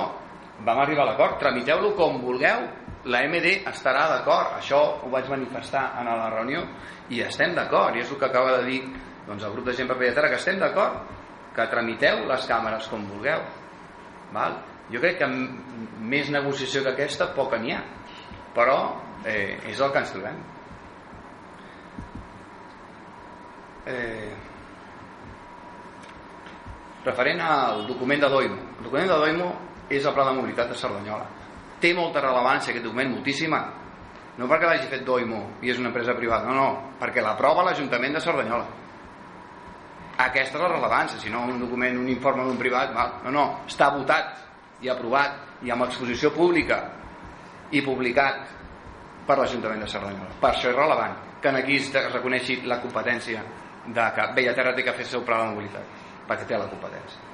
[0.65, 2.65] vam arribar a l'acord, tramiteu-lo com vulgueu.
[3.13, 4.57] La MD estarà d'acord.
[4.57, 6.65] Això ho vaig manifestar en la reunió
[7.13, 8.81] i estem d'acord, i és el que acaba de dir
[9.27, 11.05] doncs, el grup de gent Terra, que estem d'acord
[11.55, 13.45] que tramiteu les càmeres com vulgueu.
[14.33, 14.59] Val?
[14.89, 15.27] jo crec que
[16.01, 17.83] més negociació que aquesta poca n'hi ha.
[18.55, 18.77] Però
[19.25, 20.39] eh, és el que ens trobem
[23.89, 24.31] eh,
[27.05, 29.49] referent al document de Doimo el document de Doimo
[29.89, 31.25] és el Pla de Mobilitat de Cerdanyola.
[31.81, 33.59] Té molta rellevància aquest document, moltíssima.
[34.37, 38.15] No perquè l'hagi fet Doimo i és una empresa privada, no, no, perquè l'aprova l'Ajuntament
[38.15, 38.67] de Cerdanyola.
[40.19, 43.17] Aquesta és la rellevància, si no un document, un informe d'un privat, val?
[43.25, 44.45] no, no, està votat
[44.83, 46.79] i aprovat i amb exposició pública
[47.71, 48.45] i publicat
[49.27, 50.37] per l'Ajuntament de Cerdanyola.
[50.39, 53.43] Per això és rellevant que aquí es reconeixi la competència
[53.87, 57.29] de que Bellaterra té que fer el seu pla de mobilitat, perquè té la competència.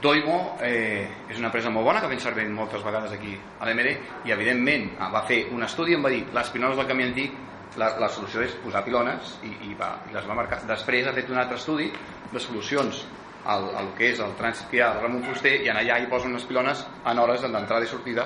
[0.00, 4.24] Doimo eh, és una empresa molt bona que ben servit moltes vegades aquí a l'EMD
[4.24, 7.04] i evidentment ah, va fer un estudi i em va dir les pilones del camí
[7.04, 7.34] antic
[7.76, 11.12] la, la solució és posar pilones i, i, va, i les va marcar després ha
[11.12, 11.90] fet un altre estudi
[12.32, 13.04] de solucions
[13.44, 16.00] al, al que és el trànsit que hi ha al Ramon Fuster i en allà
[16.00, 18.24] hi posen unes pilones en hores d'entrada i sortida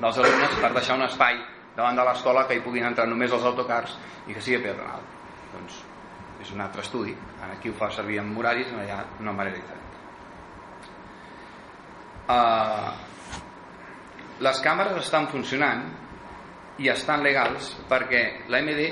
[0.00, 1.36] dels alumnes per deixar un espai
[1.76, 5.04] davant de l'escola que hi puguin entrar només els autocars i que sigui peatonal
[5.52, 5.82] doncs
[6.42, 7.14] és un altre estudi.
[7.52, 9.80] Aquí ho fa servir amb horaris en allà una manera diferent.
[12.32, 12.90] Eh,
[14.42, 15.84] les càmeres estan funcionant
[16.82, 18.82] i estan legals perquè l'AMD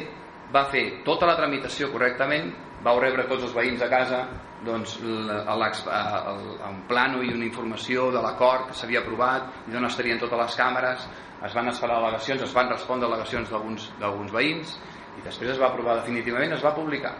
[0.54, 2.52] va fer tota la tramitació correctament
[2.84, 4.20] vau rebre tots els veïns a casa
[4.64, 10.38] doncs, un plano i una informació de l'acord que s'havia aprovat i d'on estarien totes
[10.38, 11.06] les càmeres.
[11.40, 14.76] Es van esperar al·legacions, es van respondre al·legacions d'alguns veïns
[15.20, 17.12] i després es va aprovar definitivament, es va publicar.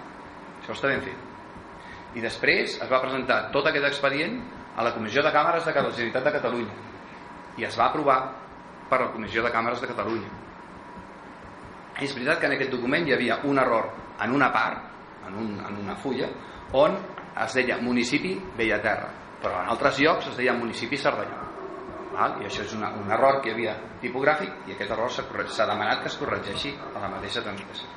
[0.61, 1.29] Això està ben fet.
[2.17, 4.39] I després es va presentar tot aquest expedient
[4.77, 6.77] a la Comissió de Càmeres de la Generalitat de Catalunya.
[7.61, 8.19] I es va aprovar
[8.89, 10.31] per la Comissió de Càmeres de Catalunya.
[12.01, 13.91] És veritat que en aquest document hi havia un error
[14.25, 14.89] en una part,
[15.29, 16.31] en, un, en una fulla,
[16.73, 16.97] on
[17.45, 21.50] es deia municipi Bellaterra, però en altres llocs es deia municipi Cerdanyola.
[22.21, 22.37] Val?
[22.43, 26.05] I això és una, un error que hi havia tipogràfic i aquest error s'ha demanat
[26.05, 27.89] que es corregeixi a la mateixa tramitació.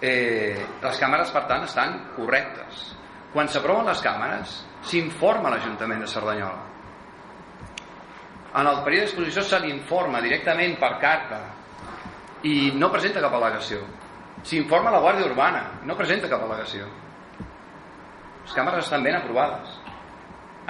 [0.00, 2.86] Eh, les càmeres, per tant, estan correctes.
[3.34, 4.54] Quan s'aproven les càmeres,
[4.88, 6.68] s'informa l'Ajuntament de Cerdanyola.
[8.50, 11.38] En el període d'exposició se l'informa directament per carta
[12.48, 13.84] i no presenta cap al·legació.
[14.42, 16.88] S'informa la Guàrdia Urbana, no presenta cap al·legació.
[18.42, 19.76] Les càmeres estan ben aprovades.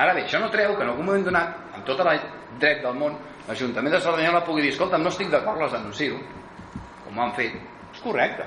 [0.00, 2.20] Ara bé, això no treu que en algun moment donat, amb tot el
[2.60, 3.16] dret del món,
[3.48, 6.18] l'Ajuntament de Cerdanyola pugui dir escolta, no estic d'acord, les denuncio,
[7.06, 7.56] com han fet.
[7.90, 8.46] És correcte.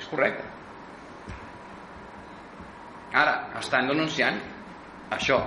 [0.00, 0.46] És correcte.
[3.20, 4.40] Ara, estan denunciant
[5.12, 5.38] això.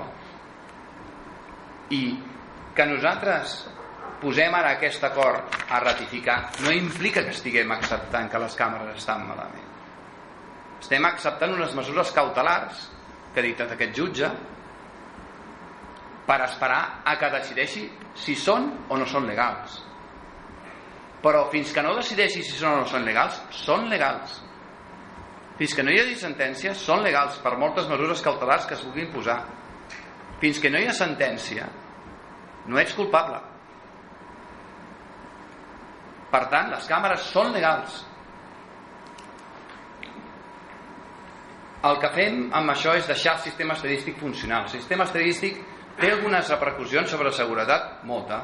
[1.95, 2.03] I
[2.75, 3.57] que nosaltres
[4.21, 9.25] posem ara aquest acord a ratificar no implica que estiguem acceptant que les càmeres estan
[9.27, 9.69] malament.
[10.83, 12.89] Estem acceptant unes mesures cautelars
[13.33, 14.29] que ha dictat aquest jutge
[16.27, 19.81] per esperar a que decideixi si són o no són legals.
[21.23, 24.41] Però fins que no decideixi si són o no són legals, són legals.
[25.59, 29.12] Fins que no hi hagi sentència, són legals per moltes mesures cautelars que es vulguin
[29.13, 29.41] posar.
[30.41, 31.67] Fins que no hi ha sentència,
[32.67, 33.38] no ets culpable.
[36.33, 38.01] Per tant, les càmeres són legals.
[41.83, 44.65] El que fem amb això és deixar el sistema estadístic funcional.
[44.65, 45.59] El sistema estadístic
[45.99, 47.82] té algunes repercussions sobre la seguretat?
[48.10, 48.41] Molta,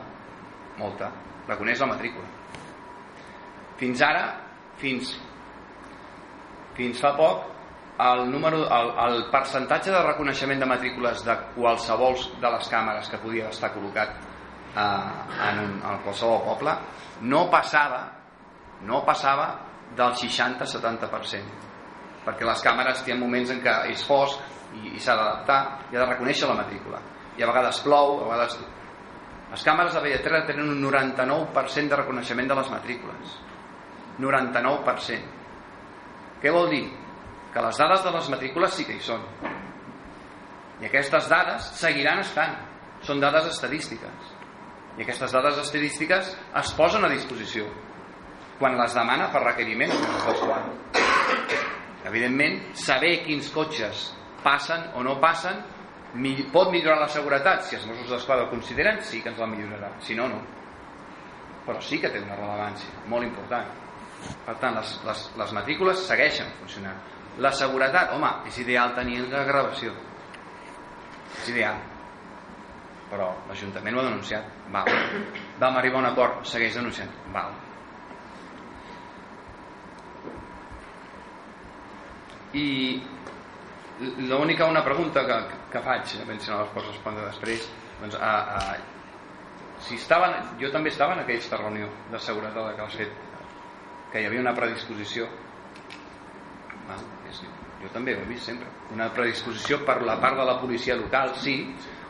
[0.80, 1.12] molta.
[1.48, 2.28] Reconeix la matrícula.
[3.80, 4.26] Fins ara,
[4.82, 5.16] fins,
[6.78, 7.48] fins fa poc,
[8.00, 13.20] el, número, el, el percentatge de reconeixement de matrícules de qualsevol de les càmeres que
[13.20, 15.10] podia estar col·locat eh,
[15.50, 16.74] en, un, en qualsevol poble
[17.28, 18.00] no passava
[18.88, 19.50] no passava
[20.00, 24.40] del 60-70% perquè les càmeres tenen moments en què és fosc
[24.80, 27.00] i, i s'ha d'adaptar i ha de reconèixer la matrícula
[27.40, 28.60] i a vegades plou a vegades...
[29.50, 33.38] les càmeres de Bellaterra tenen un 99% de reconeixement de les matrícules.
[34.20, 35.40] 99%
[36.44, 36.86] què vol dir?
[37.54, 39.24] que les dades de les matrícules sí que hi són.
[40.80, 42.60] I aquestes dades seguiran estant.
[43.04, 44.34] Són dades estadístiques.
[45.00, 47.68] I aquestes dades estadístiques es posen a disposició
[48.60, 49.94] quan les demana per requeriment
[52.10, 54.10] evidentment saber quins cotxes
[54.44, 55.62] passen o no passen
[56.54, 59.92] pot millorar la seguretat si els Mossos d'Esquadra ho consideren sí que ens la millorarà,
[60.02, 60.40] si no, no.
[61.68, 63.70] Però sí que té una rellevància molt important.
[64.46, 66.98] Per tant, les, les, les matrícules segueixen funcionant.
[67.40, 69.94] La seguretat, home, és ideal tenir la gravació.
[71.38, 71.80] És ideal.
[73.10, 74.92] Però l'Ajuntament ho ha denunciat val.
[75.62, 77.58] vam arribar a un acord segueix denunciant val.
[82.54, 83.02] i
[84.00, 85.38] l'única una pregunta que,
[85.72, 87.68] que faig no les pots respondre després
[88.00, 88.78] doncs, a, a,
[89.80, 93.18] si estaven, jo també estava en aquesta reunió de seguretat que has fet
[94.12, 95.28] que hi havia una predisposició
[96.90, 97.04] Val?
[97.30, 97.44] És,
[97.80, 101.36] jo també ho he vist sempre una predisposició per la part de la policia local
[101.40, 101.60] sí,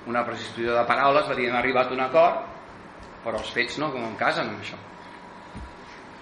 [0.08, 2.48] una predisposició de paraules va dir hem arribat a un acord
[3.26, 4.80] però els fets no com en casen amb això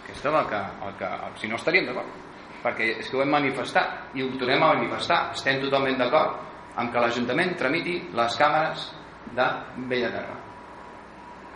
[0.03, 2.25] aquesta és el que, el que si no estaríem d'acord
[2.63, 6.93] perquè és que ho hem manifestat i ho tornem a manifestar estem totalment d'acord amb
[6.93, 8.91] que l'Ajuntament tramiti les càmeres
[9.37, 9.47] de
[9.89, 10.37] Bellaterra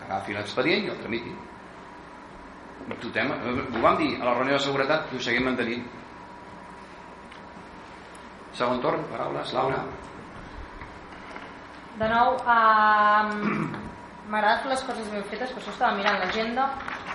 [0.02, 1.34] que agafi l'expedient i el tramiti.
[3.02, 5.84] Totem, ho vam dir a la reunió de seguretat i ho seguim mantenint.
[8.58, 9.84] Segon torn, paraules, Laura.
[12.02, 13.70] De nou eh,
[14.32, 16.68] m'agrada les coses ben fetes per això estava mirant l'agenda.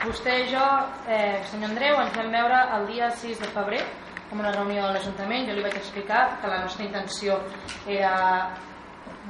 [0.04, 0.64] Vostè i jo,
[1.10, 3.82] eh, senyor Andreu ens vam veure el dia 6 de febrer
[4.30, 7.38] en una reunió a l'Ajuntament jo li vaig explicar que la nostra intenció
[7.86, 8.16] era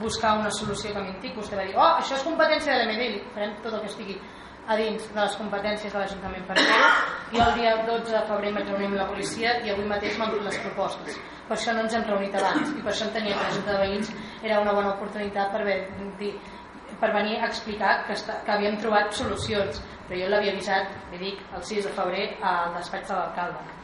[0.00, 3.54] buscar una solució que m'intic vostè va dir, oh, això és competència de l'MD farem
[3.64, 4.18] tot el que estigui
[4.66, 6.88] a dins de les competències de l'Ajuntament per fer-ho.
[7.36, 10.18] I el dia 12 de febrer em vaig reunir amb la policia i avui mateix
[10.18, 11.20] m'han fet les propostes.
[11.46, 13.84] Per això no ens hem reunit abans i per això enteníem que la Junta de
[13.84, 14.12] Veïns.
[14.42, 15.62] Era una bona oportunitat per,
[16.18, 16.32] dir,
[16.98, 19.82] per venir a explicar que, està, que havíem trobat solucions.
[20.08, 23.75] Però jo l'havia avisat, li dic, el 6 de febrer al despatx de l'alcalde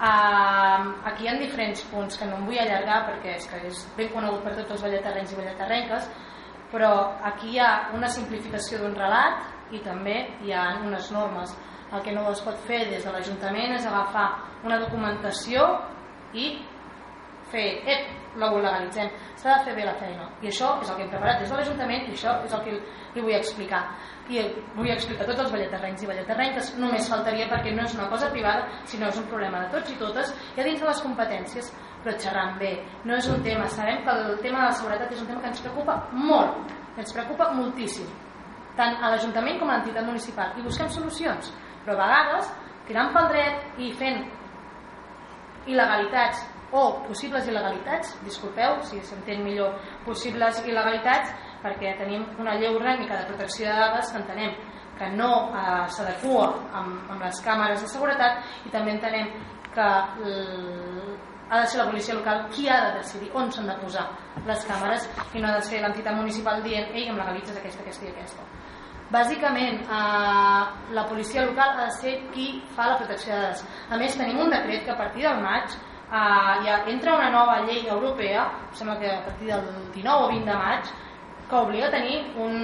[0.00, 3.84] uh, aquí hi ha diferents punts que no em vull allargar perquè és que és
[3.96, 6.10] ben conegut per tots els ballaterrencs i ballaterrenques
[6.72, 11.54] però aquí hi ha una simplificació d'un relat i també hi ha unes normes.
[11.94, 14.26] El que no es pot fer des de l'Ajuntament és agafar
[14.66, 15.66] una documentació
[16.34, 16.48] i
[17.52, 20.28] fer, ep, la legalitzem, s'ha de fer bé la feina.
[20.42, 22.76] I això és el que hem preparat des de l'Ajuntament i això és el que
[23.14, 23.82] li vull explicar.
[24.28, 24.42] I
[24.74, 28.30] vull explicar a tots els balleterrenys i balleterrenques, només faltaria perquè no és una cosa
[28.30, 31.72] privada, sinó és un problema de tots i totes, i a dins de les competències,
[32.04, 32.72] però xerrant bé.
[33.04, 35.52] No és un tema, sabem que el tema de la seguretat és un tema que
[35.54, 38.08] ens preocupa molt, ens preocupa moltíssim,
[38.76, 41.52] tant a l'Ajuntament com a l'entitat municipal, i busquem solucions,
[41.84, 42.50] però a vegades
[42.86, 44.22] tirant pel dret i fent
[45.66, 46.44] il·legalitats
[46.76, 51.32] o possibles il·legalitats, disculpeu si s'entén millor, possibles il·legalitats
[51.64, 54.56] perquè tenim una llei orgànica de protecció de dades que entenem
[54.96, 56.48] que no eh, s'adequa
[56.80, 59.32] amb, amb les càmeres de seguretat i també entenem
[59.76, 59.88] que
[61.48, 64.06] ha de ser la policia local qui ha de decidir on s'han de posar
[64.46, 68.06] les càmeres i no ha de ser l'entitat municipal dient ei, em legalitzes aquesta, aquesta
[68.06, 68.46] i aquesta.
[69.10, 70.62] Bàsicament eh,
[70.98, 73.66] la policia local ha de ser qui fa la protecció de dades.
[73.90, 75.76] A més tenim un decret que a partir del maig
[76.10, 80.50] eh, ja entra una nova llei europea sembla que a partir del 19 o 20
[80.50, 80.94] de maig
[81.48, 82.54] que obliga a tenir un,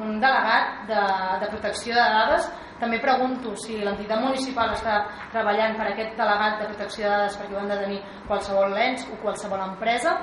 [0.00, 1.02] un delegat de,
[1.40, 2.50] de protecció de dades.
[2.78, 5.00] També pregunto si l'entitat municipal està
[5.32, 9.08] treballant per aquest delegat de protecció de dades perquè ho han de tenir qualsevol lens
[9.10, 10.14] o qualsevol empresa.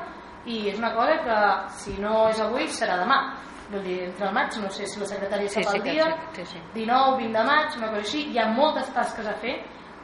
[0.46, 1.42] I és una cosa que
[1.82, 3.20] si no és avui serà demà.
[3.66, 6.08] Vull dir, entre el maig, no sé si la secretària sap sí, el dia,
[6.38, 6.60] sí, sí.
[6.76, 9.56] 19, 20 de maig, una cosa així, hi ha moltes tasques a fer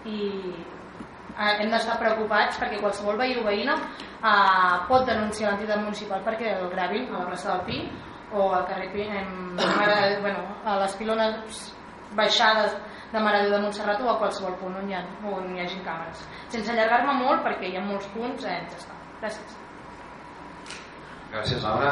[0.10, 0.17] i
[1.38, 6.56] eh, hem d'estar preocupats perquè qualsevol veí o veïna eh, pot denunciar l'entitat municipal perquè
[6.58, 7.84] el gravin a la plaça del Pi
[8.32, 9.58] o al carrer Pi, en,
[10.24, 11.65] bueno, a les pilones
[12.15, 12.78] baixades
[13.12, 16.24] de Maradó de Montserrat o a qualsevol punt on hi, ha, on hi hagi càmeres.
[16.54, 18.96] Sense allargar-me molt perquè hi ha molts punts, eh, ja està.
[19.22, 19.58] Gràcies.
[21.32, 21.91] Gràcies, Laura.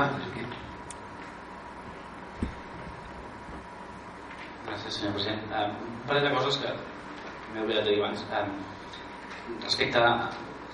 [4.70, 5.44] Gràcies, senyor president.
[5.52, 6.74] Um, un parell de coses que
[7.54, 8.24] m'he oblidat de dir abans.
[8.40, 8.54] Um,
[9.64, 10.02] respecte,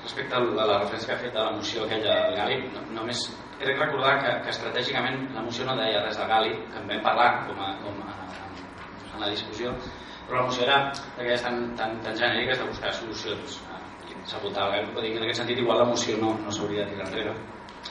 [0.03, 3.25] respecte a la referència que ha fet a la moció aquella del Gali, no, només
[3.59, 6.89] he de recordar que, que estratègicament la moció no deia res de Gali, que en
[6.91, 8.15] vam parlar com a, com a,
[9.13, 9.73] en la discussió,
[10.27, 10.77] però la moció era
[11.15, 13.59] d'aquelles tan, tan, tan genèriques de buscar solucions.
[14.25, 17.35] S'apuntava, en aquest sentit igual la moció no, no s'hauria de tirar enrere,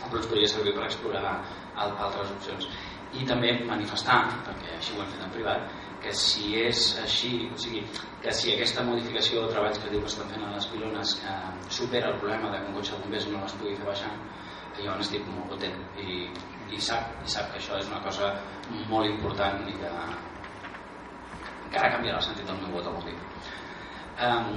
[0.01, 1.37] però ens podria servir per explorar
[1.85, 2.69] altres opcions.
[3.15, 5.69] I també manifestar, perquè així ho hem fet en privat,
[6.05, 7.81] que si és així, o sigui,
[8.23, 11.37] que si aquesta modificació de treballs que diu que estan fent a les pilones que
[11.79, 14.13] supera el problema de que un cotxe bombers no les pugui fer baixar,
[14.77, 16.21] jo n'estic molt content i,
[16.75, 18.33] i, sap, i sap que això és una cosa
[18.91, 19.93] molt important i que
[21.65, 23.17] encara canviarà el sentit del meu vot avui.
[24.25, 24.51] Um,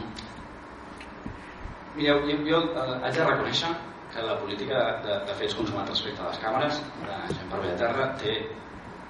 [1.96, 3.72] mireu, jo, jo uh, haig de reconèixer
[4.14, 7.78] que la política de, de fets consumats respecte a les càmeres de gent per de
[7.86, 8.42] terra té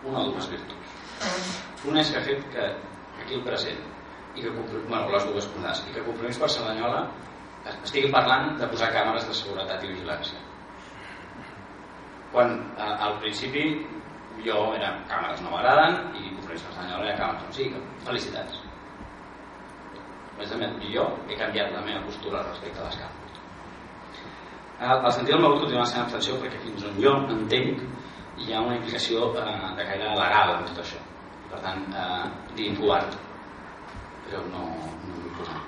[0.06, 2.66] una o dues virtuts una és que ha fet que
[3.22, 3.80] aquí el present
[4.38, 7.04] i que bueno, les dues coses i que Compromís per Cerdanyola
[7.74, 10.40] estigui parlant de posar càmeres de seguretat i vigilància.
[12.32, 13.66] Quan a, al principi
[14.46, 18.64] jo era càmeres no m'agraden i Compromís per Cerdanyola era càmeres o sigui que felicitats.
[20.38, 23.24] Més a més, jo he canviat la meva postura respecte a les càmeres.
[24.78, 27.86] El sentit del meu vot continua sent perquè fins on jo entenc
[28.38, 29.46] hi ha una implicació eh,
[29.78, 31.07] de caire legal en tot això
[31.52, 33.18] per tant, eh, diguin covard
[34.28, 34.64] però no,
[35.08, 35.60] no vull posar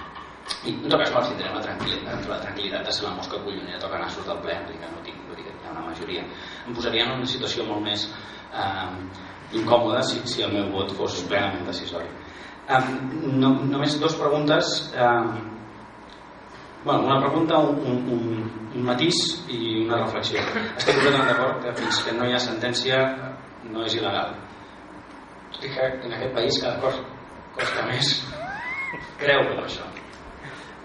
[0.65, 3.39] i en tot cas no, si tenim la tranquil·litat, la tranquil·litat de ser la mosca
[3.43, 5.75] collonera toca nassos del ple vull dir que no tinc, vull dir que hi ha
[5.75, 8.89] una majoria em posaria en una situació molt més eh,
[9.59, 12.81] incòmoda si, si el meu vot fos plenament decisori eh,
[13.43, 15.47] no, només dues preguntes eh,
[16.83, 19.17] bueno, una pregunta, un, un, un, un matís
[19.51, 20.39] i una reflexió.
[20.77, 23.01] Estic completament d'acord que fins que no hi ha sentència
[23.67, 24.31] no és il·legal.
[25.60, 27.00] Que en aquest país cada cos
[27.56, 28.12] costa més
[29.19, 29.88] creure això.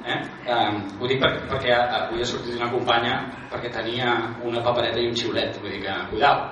[0.04, 0.18] Eh?
[0.52, 3.14] Um, ho dic per, perquè avui ha sortit una companya
[3.48, 4.10] perquè tenia
[4.44, 6.42] una papereta i un xiulet vull dir que, cuidao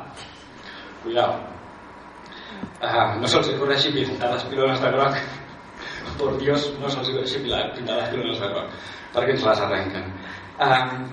[1.02, 1.34] cuidao
[2.80, 5.20] uh, no se'ls corregeixi pintar les pilones de groc
[6.16, 8.72] por Dios no se'ls corregeixi pintar les pilones de groc
[9.12, 10.08] perquè ens les arrenquen.
[10.62, 11.04] Um,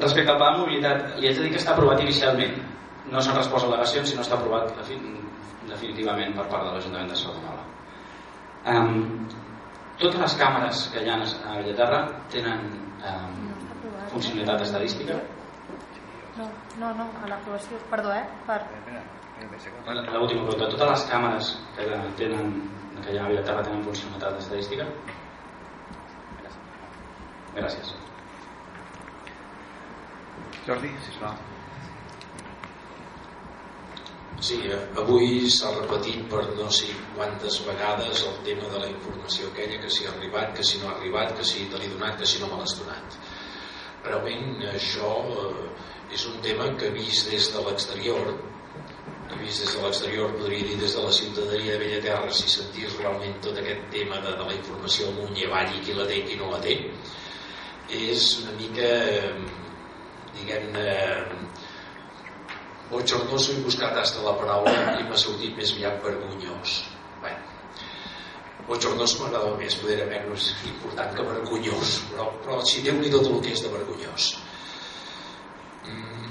[0.00, 2.56] respecte al pla de mobilitat, li haig de dir que està aprovat inicialment.
[3.12, 4.72] No s'han respost al·legacions, sinó està aprovat
[5.74, 7.64] definitivament per part de l'Ajuntament de Cerdanyola.
[8.72, 9.26] Um,
[10.00, 12.00] totes les càmeres que hi ha a Bellaterra
[12.32, 12.64] tenen
[13.10, 13.42] um,
[14.12, 15.18] funcionalitat estadística?
[16.38, 16.48] No,
[16.80, 18.24] no, no, a l'aprovació, perdó, eh?
[18.48, 18.62] Per...
[19.44, 21.86] L'última pregunta, totes les càmeres que
[22.18, 22.56] tenen
[23.04, 24.88] que hi ha a Bellaterra tenen funcionalitat estadística?
[27.54, 27.94] Gràcies.
[30.66, 31.53] Jordi, sisplau.
[34.40, 39.48] Sí, eh, avui s'ha repetit per no sé quantes vegades el tema de la informació
[39.48, 42.18] aquella, que si ha arribat, que si no ha arribat, que si te l'he donat,
[42.18, 43.18] que si no me l'has donat.
[44.04, 45.68] realment això eh,
[46.12, 48.34] és un tema que vist des de l'exterior
[49.32, 52.98] i vist des de l'exterior podria dir des de la ciutadania de Bellaterra si sentís
[52.98, 56.18] realment tot aquest tema de, de la informació amunt i avall i qui la té
[56.20, 56.76] i qui no la té
[58.10, 59.32] és una mica eh,
[60.36, 60.88] diguem-ne
[62.94, 66.74] bochornoso he buscat hasta la paraula i m'ha sortit més aviat vergonyós
[67.22, 67.32] bé
[68.68, 73.26] bochornós m'agrada més poder haver més important que vergonyós però, però si déu nhi tot
[73.30, 74.28] el que és de vergonyós
[75.88, 76.30] mm.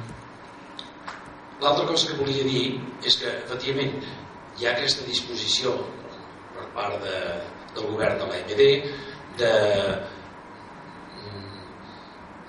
[1.66, 2.66] l'altra cosa que volia dir
[3.04, 4.00] és que efectivament
[4.60, 5.76] hi ha aquesta disposició
[6.56, 7.20] per part de,
[7.76, 8.62] del govern de l'AMD
[9.42, 9.54] de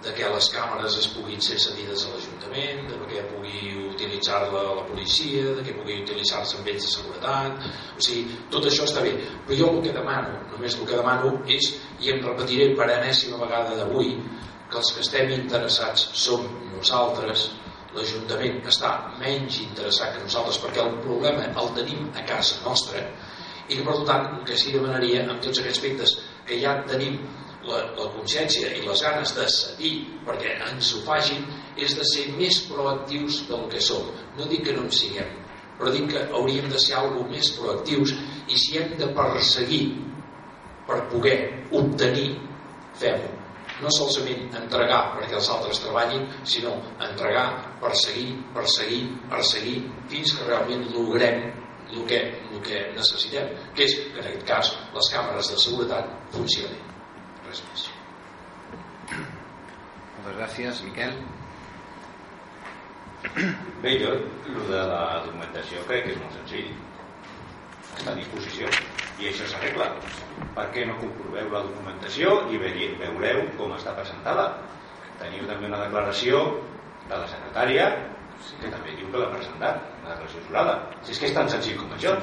[0.05, 4.84] de que les càmeres es puguin ser cedides a l'Ajuntament, de que pugui utilitzar-la la
[4.88, 9.14] policia, de que pugui utilitzar-se amb ells de seguretat, o sigui, tot això està bé.
[9.46, 11.70] Però jo el que demano, només el que demano és,
[12.05, 14.16] i em repetiré per enèsima vegada d'avui,
[14.70, 16.44] que els que estem interessats som
[16.74, 17.48] nosaltres,
[17.94, 18.90] l'Ajuntament està
[19.20, 23.05] menys interessat que nosaltres perquè el problema el tenim a casa nostra
[23.68, 26.16] i que per tant el que sí demanaria amb tots aquests aspectes
[26.48, 27.20] que ja tenim
[27.68, 29.94] la, la consciència i les ganes de cedir
[30.26, 31.46] perquè ens ho facin
[31.76, 34.12] és de ser més proactius del que som.
[34.38, 35.40] No dic que no en siguem
[35.78, 38.14] però dic que hauríem de ser alguna més proactius
[38.46, 39.84] i si hem de perseguir
[40.88, 41.38] per poder
[41.74, 42.28] obtenir
[43.00, 43.32] fem-ho.
[43.82, 47.48] No solament entregar perquè els altres treballin sinó entregar,
[47.82, 49.02] perseguir perseguir,
[49.32, 49.76] perseguir
[50.12, 51.42] fins que realment logrem
[51.94, 52.20] el que,
[52.54, 56.93] el que necessitem que és en aquest cas les càmeres de seguretat funcionin
[57.68, 57.86] més.
[59.12, 61.16] Moltes gràcies, Miquel.
[63.82, 64.11] Bé, jo,
[64.50, 66.70] el de la documentació crec que és molt senzill.
[67.94, 68.70] Està a disposició.
[69.22, 69.90] I això s'arregla.
[70.57, 74.48] Per què no comproveu la documentació i veureu com està presentada?
[75.20, 76.42] Teniu també una declaració
[77.09, 77.88] de la secretària
[78.61, 80.78] que també diu que l'ha presentat, una declaració jurada.
[81.02, 82.16] Si és que és tan senzill com això,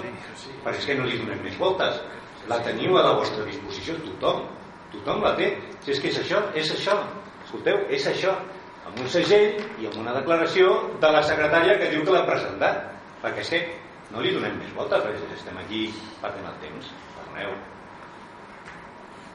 [0.66, 2.02] perquè és que no li donem més voltes.
[2.52, 4.44] La teniu a la vostra disposició tothom
[4.94, 5.52] tothom la té.
[5.84, 6.98] Si és que és això, és això.
[7.46, 8.36] Escolteu, és això.
[8.88, 10.72] Amb un segell i amb una declaració
[11.02, 12.88] de la secretària que diu que l'ha presentat.
[13.22, 13.62] Perquè que
[14.12, 15.86] no li donem més volta perquè estem aquí
[16.22, 16.90] perdent el temps.
[17.18, 17.54] Perdoneu.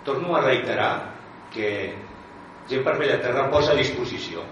[0.06, 0.90] Torno a reiterar
[1.54, 1.70] que
[2.70, 4.42] gent per Bellaterra posa a disposició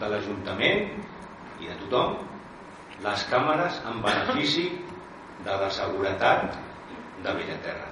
[0.00, 0.86] de l'Ajuntament
[1.62, 2.20] i de tothom
[3.02, 4.68] les càmeres en benefici
[5.42, 6.54] de la seguretat
[7.24, 7.88] de Bellaterra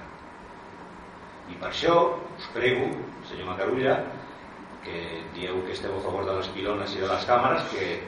[1.51, 1.95] i per això
[2.41, 2.89] us prego,
[3.29, 3.95] senyor Macarulla,
[4.83, 8.01] que dieu que esteu a favor de les pilones i de les càmeres, que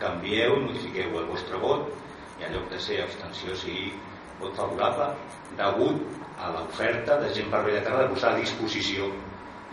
[0.00, 1.88] canvieu, modifiqueu el vostre vot
[2.36, 3.94] i en lloc de ser abstenció sigui
[4.42, 5.08] vot favorable
[5.56, 6.02] degut
[6.36, 9.08] a l'oferta de gent per Bellaterra de posar a disposició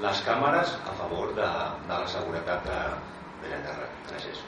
[0.03, 1.49] les càmeres a favor de,
[1.89, 2.79] de la seguretat de
[3.43, 3.89] Bellaterra.
[4.07, 4.39] Gràcies.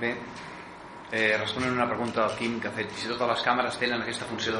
[0.00, 0.14] Bé,
[1.12, 4.28] Eh, responent una pregunta del Quim que ha fet si totes les càmeres tenen aquesta
[4.30, 4.52] funció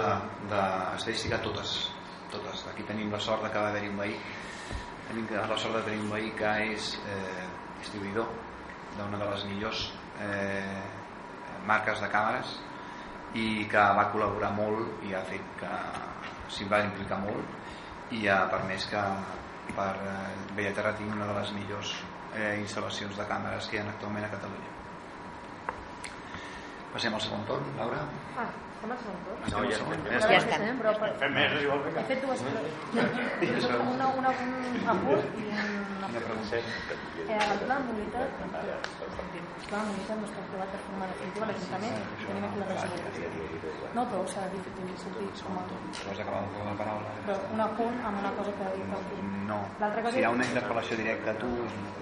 [0.51, 1.75] d'estadística de, totes
[2.33, 4.17] totes, aquí tenim la sort de que va haver-hi un veí
[5.07, 7.45] tenim la sort de tenir un veí que és eh,
[7.79, 8.33] distribuïdor
[8.97, 9.85] d'una de les millors
[10.27, 10.83] eh,
[11.71, 12.57] marques de càmeres
[13.39, 15.73] i que va col·laborar molt i ha fet que
[16.51, 19.07] s'hi va implicar molt i ha permès que
[19.79, 20.19] per eh,
[20.59, 21.95] Bellaterra tingui una de les millors
[22.35, 24.80] eh, instal·lacions de càmeres que hi ha actualment a Catalunya
[26.91, 28.01] Passem al segon torn, Laura.
[28.35, 29.43] Ah, estem al segon torn?
[29.53, 30.01] No, ja estem.
[30.11, 30.81] Ja, ja estem.
[30.81, 31.11] Però per...
[31.21, 33.69] Fem més, és igual que He fet dues preguntes.
[33.93, 36.59] Una, una, un apunt i una pregunta.
[36.59, 41.47] Eh, el pla de mobilitat, el pla de mobilitat no està aprovat de forma definitiva
[41.47, 43.31] a l'Ajuntament, tenim aquí la resolució.
[43.95, 45.67] No, però s'ha de dir sentit com a...
[45.71, 47.17] Vols acabar amb la paraula?
[47.31, 50.35] Però un apunt amb una cosa que ha dit el No, cosa si hi ha
[50.35, 52.01] una interpel·lació directa a tu és una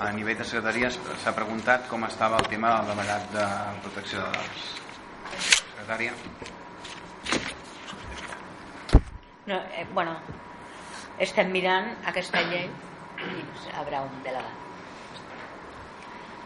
[0.00, 3.46] a nivell de secretaria s'ha preguntat com estava el tema del delegat de
[3.84, 4.62] protecció de dades.
[5.50, 6.14] Secretària.
[9.50, 10.16] No, eh, bueno,
[11.28, 14.56] estem mirant aquesta llei i hi haurà un delegat.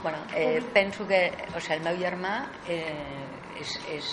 [0.03, 1.23] Bueno, eh, penso que
[1.55, 2.35] o sigui, el meu germà
[2.69, 4.11] eh, és, és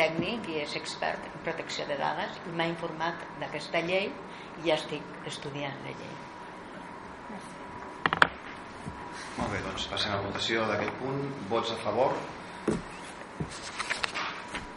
[0.00, 4.76] tècnic i és expert en protecció de dades i m'ha informat d'aquesta llei i ja
[4.80, 6.18] estic estudiant la llei.
[9.36, 11.20] Molt bé, doncs passem a votació d'aquest punt.
[11.52, 12.16] Vots a favor?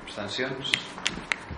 [0.04, 0.76] Abstencions?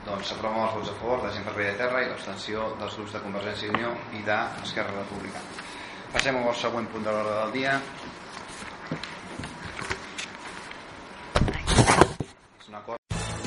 [0.06, 3.16] Doncs s'aproven els vots a favor de gent per de terra i l'abstenció dels grups
[3.18, 5.64] de Convergència i Unió i d'Esquerra Republicana.
[6.14, 7.80] Passem al següent punt de l'ordre del dia.